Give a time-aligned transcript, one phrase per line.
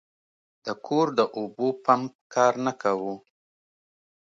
[0.65, 3.13] د کور د اوبو پمپ کار نه کاوه.